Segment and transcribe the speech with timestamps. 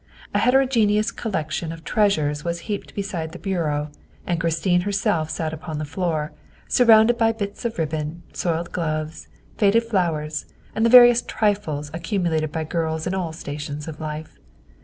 [0.33, 3.91] ''A heterogeneous collection of treasures was heaped beside the bureau,
[4.25, 6.31] and Christine herself sat upon the floor,
[6.67, 9.27] surrounded by bits of ribbon, soiled gloves,
[9.57, 14.39] faded flowers, and the various trifles accu mulated by girls in all stations of life.